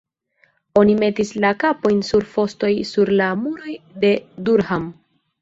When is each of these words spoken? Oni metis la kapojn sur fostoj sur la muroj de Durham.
Oni 0.79 0.95
metis 1.03 1.33
la 1.43 1.51
kapojn 1.63 1.99
sur 2.07 2.25
fostoj 2.31 2.73
sur 2.93 3.13
la 3.21 3.29
muroj 3.43 3.77
de 4.07 4.13
Durham. 4.49 4.91